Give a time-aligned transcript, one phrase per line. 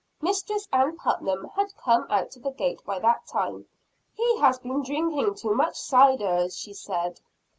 [0.19, 3.67] Mistress Ann Putnam had come out to the gate by that time.
[4.15, 7.21] "He has been drinking too much cider," she said.